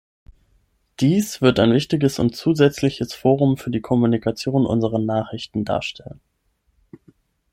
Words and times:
Dies 0.99 1.43
wird 1.43 1.59
ein 1.59 1.71
wichtiges 1.73 2.17
und 2.17 2.35
zusätzliches 2.35 3.13
Forum 3.13 3.55
für 3.57 3.69
die 3.69 3.81
Kommunikation 3.81 4.65
unserer 4.65 4.97
Nachrichten 4.97 5.63
darstellen. 5.63 6.19